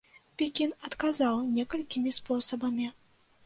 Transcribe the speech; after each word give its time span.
Пекін 0.41 0.73
адказаў 0.87 1.37
некалькімі 1.59 2.17
спосабамі. 2.21 2.93